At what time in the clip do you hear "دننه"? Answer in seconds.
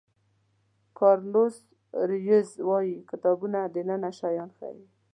3.73-4.11